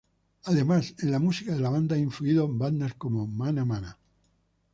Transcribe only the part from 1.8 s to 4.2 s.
han influido bandas como Mana Mana.